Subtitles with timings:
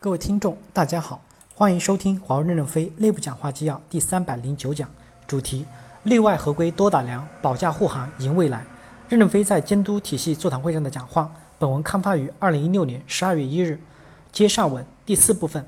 [0.00, 1.20] 各位听众，大家好，
[1.56, 4.88] 欢迎收听华为任正非内部讲话纪要第三百零九讲，
[5.26, 5.66] 主题：
[6.04, 8.64] 内外合规多打量，保驾护航赢未来。
[9.08, 11.34] 任正非在监督体系座谈会上的讲话。
[11.58, 13.80] 本文刊发于二零一六年十二月一日。
[14.30, 15.66] 接上文第四部分，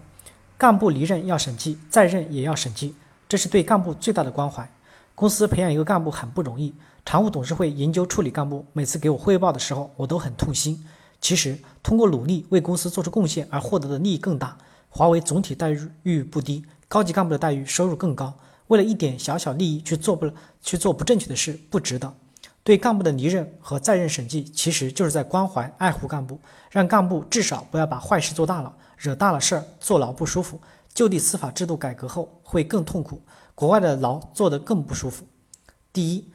[0.57, 2.95] 干部离任要审计，在任也要审计，
[3.29, 4.71] 这是对干部最大的关怀。
[5.17, 6.73] 公司培养一个干部很不容易，
[7.05, 10.87] 常务董事会研究处理干部，每次给我汇报的时候，我都很痛心。
[11.21, 14.57] 其实，通过努力为公司做出贡献而获得的利益更大。
[14.89, 15.71] 华为总体待
[16.03, 18.35] 遇不低，高级干部的待遇收入更高。
[18.69, 20.31] 为了一点小小利益去做不
[20.63, 22.13] 去做不正确的事，不值得。
[22.63, 26.39] 对干部的离任和在任审计，其实就是在关怀爱护干部，
[26.71, 30.61] 让干部至少不要把坏事做大了，惹大了事儿，坐牢不舒服。
[30.93, 33.23] 就地司法制度改革后会更痛苦，
[33.55, 35.25] 国外的牢坐得更不舒服。
[35.93, 36.29] 第一，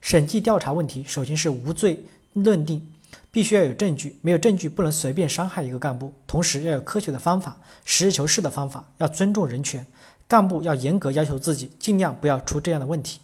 [0.00, 2.90] 审计调查问题，首先是无罪论定。
[3.38, 6.12] 必须要有证据，没有证据不能随便伤害一个干部。
[6.26, 9.86] 同时要有科学的方法，实事求是的方法，要尊重人权。
[10.26, 13.20] 干部要严格要求自己，尽量不要出这样的问题。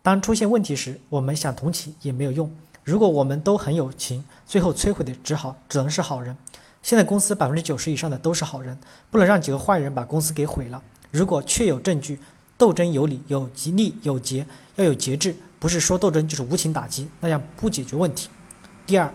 [0.00, 2.50] 当出现问题时，我们想同情也没有用。
[2.82, 6.34] 如果我们都很有情，最后摧毁的只好只能是好人。
[6.82, 8.78] 现在公司百分之九十以上的都是好人，
[9.10, 10.82] 不能让几个坏人把公司给毁了。
[11.10, 12.18] 如果确有证据，
[12.56, 18.30] 斗争有理，有吉利有节，要有节制，不是说斗争就是无情打击，那样不解决问题。
[18.86, 19.12] 第二。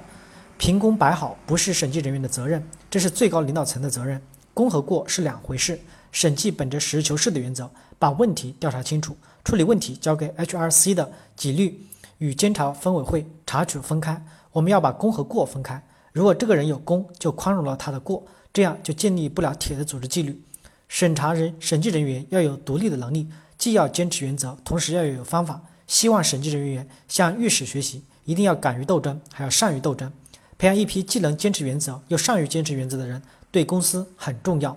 [0.58, 4.22] 评公摆好不是审计人员的责任，这是最高领导层的责任。
[4.54, 5.80] 公和过是两回事。
[6.12, 11.86] 审计本着实事求是的原则，把问题调查清楚，处理问题交给 HRC 的纪律
[12.18, 14.26] 与监察分委会查处分开。
[14.52, 15.80] 我们要把公和过分开。
[16.12, 20.42] 如果这个人有功，就宽容了他的过，这样就建立不了铁的组织纪律。
[20.88, 25.62] 审查人、审计人员要有独立的能力，既要坚持原则，同时要有方法。
[25.86, 30.12] 希望审计人员向御史学习，一定要敢于斗争，还要善于斗争。
[30.58, 34.76] 培养一批既能坚持原则又善于坚持原则的人，对公司很重要。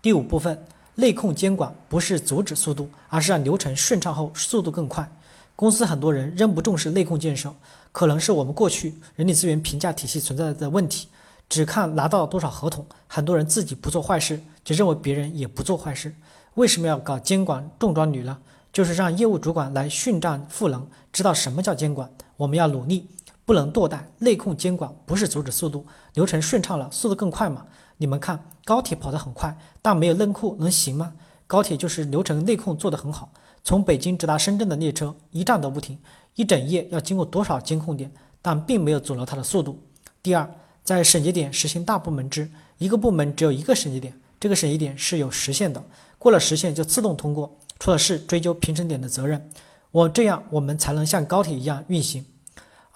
[0.00, 0.64] 第五部分，
[0.94, 5.10] 内控监管不是阻止速度，而是让流程顺畅后速度更快。
[5.56, 7.52] 公司很多人仍不重视内控建设，
[7.90, 11.08] 可能是我们过去人力资源评价体系存在的问题，
[11.48, 16.14] 只看拿到多少合同，很多人自己不做坏事，就认为别人也不做坏事。
[16.54, 18.38] 为什么要搞监管重装女呢？
[18.72, 22.08] 就是让业务主管来训战赋能，知道什么叫监管。
[22.36, 23.08] 我们要努力。
[23.48, 27.64] 不能堕怠，内控监管不是阻止速度，流程顺畅了，速度更快嘛？
[27.96, 31.14] 你们看高铁跑得很快，但没有内控能行吗？
[31.46, 33.32] 高铁就是流程内控做得很好，
[33.64, 35.98] 从北京直达深圳的列车一站都不停，
[36.34, 39.82] 一整夜要经过多少监控点，但并没有阻挠它的速度。
[40.22, 40.46] 第二，
[40.84, 45.82] 在审计点实行大部门制，一个部门只有一个审计点，这个审计点是有时限的，
[46.18, 49.48] 过了时限就自动通过，出了事追究评审点的责任。
[49.90, 52.26] 我这样我们才能像高铁一样运行。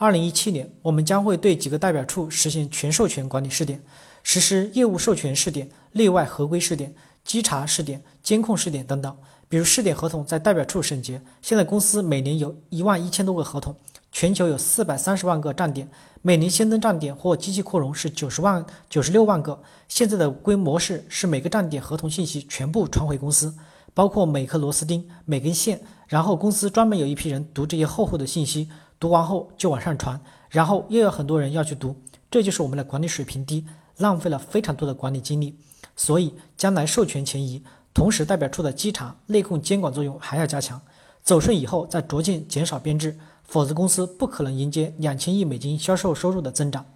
[0.02, 3.80] 二零一七年，我们将会对几个代表处实行全授权管理试点，
[4.24, 6.92] 实施业务授权试点、内外合规试点、
[7.22, 9.16] 稽查试点、监控试点等等。
[9.48, 13.76] 比如试点合同在代表处审结，现在公司每年有一万一千多个合同，
[14.10, 15.88] 全球有四百三十万个站点，
[16.20, 19.62] 每年新增站点或机器扩容是九十万、九十六万个。
[19.86, 23.54] 现在的规模式是每个站点合同信息全部传回公司，
[23.94, 28.68] 包括每颗螺丝钉、每根线，然后公司专门有一批人读这些厚厚的信息。
[29.02, 31.96] 读完后就往上传，然后又有很多人要去读，
[32.30, 35.56] 这就是我们的管理水平低，浪费了非常多的管理精力。
[35.96, 37.60] 所以将来授权前移，
[37.92, 40.80] 同时代表处的稽查、内控、监管作用还要加强。
[41.24, 46.86] 走顺以后再逐渐减少编制，否则公司不可能迎接两千亿美金销售收入的增长。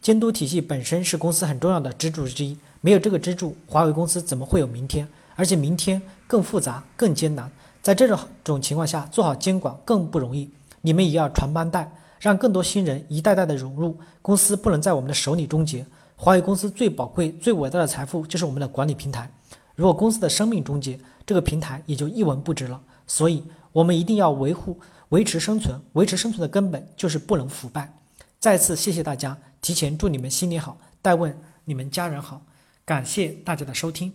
[0.00, 5.06] 监督体系本身是公司很重要的支柱之一，没有这个支柱，华为公司怎么会有明天？
[5.36, 7.50] 而且明天更复杂、更艰难。
[7.82, 10.48] 在这种种情况下，做好监管更不容易。
[10.82, 15.86] 你们也要传帮带，让更多新人一代代的融入公司，不能在我们的手里终结。
[16.16, 19.30] 华为公司最宝贵、最伟大的财富就是我们的管理平台。
[19.74, 22.80] 如果公司的生命终结，这个平台也就一文不值了。
[23.06, 23.42] 所以，
[23.72, 25.80] 我们一定要维护、维持生存。
[25.94, 27.92] 维持生存的根本就是不能腐败。
[28.38, 32.42] 再次谢谢大家，提前祝你们新年好，代问你们家人好，
[32.84, 34.12] 感谢大家的收听。